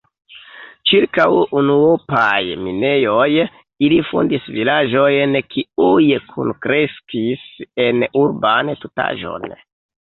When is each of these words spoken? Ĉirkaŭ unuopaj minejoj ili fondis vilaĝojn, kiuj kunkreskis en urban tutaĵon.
Ĉirkaŭ 0.91 1.25
unuopaj 1.59 2.39
minejoj 2.61 3.27
ili 3.89 4.01
fondis 4.09 4.49
vilaĝojn, 4.57 5.39
kiuj 5.53 6.11
kunkreskis 6.33 7.49
en 7.89 8.05
urban 8.27 8.77
tutaĵon. 8.85 9.51